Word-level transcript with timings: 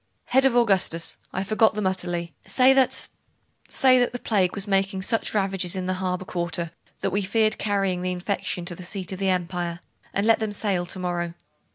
'Head 0.29 0.45
of 0.45 0.55
Augustus! 0.55 1.17
I 1.31 1.43
forgot 1.43 1.75
them 1.75 1.85
utterly. 1.85 2.33
Say 2.47 2.73
that 2.73 3.07
say 3.67 3.99
that 3.99 4.13
the 4.13 4.17
plague 4.17 4.55
was 4.55 4.65
making 4.67 5.03
such 5.03 5.35
ravages 5.35 5.75
in 5.75 5.85
the 5.85 5.93
harbour 6.01 6.25
quarter 6.25 6.71
that 7.01 7.11
we 7.11 7.21
feared 7.21 7.59
carrying 7.59 8.01
the 8.01 8.11
infection 8.11 8.65
to 8.65 8.73
the 8.73 8.81
seat 8.81 9.11
of 9.11 9.19
the 9.19 9.29
empire; 9.29 9.79
and 10.11 10.25
let 10.25 10.39
them 10.39 10.53
sail 10.53 10.87
to 10.87 10.97
morrow. 10.97 11.35